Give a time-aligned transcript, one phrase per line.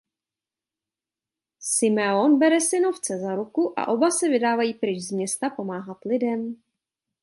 [1.67, 6.61] Simeon bere synovce za ruku a oba se vydávají pryč z města pomáhat lidem.